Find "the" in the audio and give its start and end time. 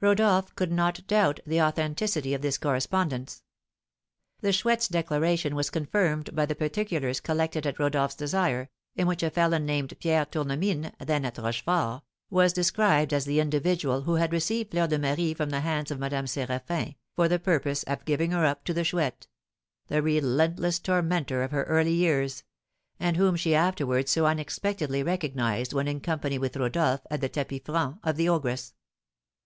1.44-1.60, 4.40-4.50, 6.46-6.54, 13.26-13.40, 15.50-15.60, 17.28-17.38, 18.72-18.84, 19.88-20.00, 27.20-27.28, 28.16-28.30